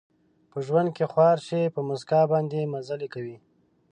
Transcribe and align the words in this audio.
په 0.51 0.57
ژوند 0.65 0.89
کې 0.95 1.05
خوار 1.11 1.37
شي، 1.47 1.61
په 1.75 1.81
مسکا 1.89 2.21
باندې 2.31 2.69
مزلې 2.73 3.07
کوي 3.13 3.37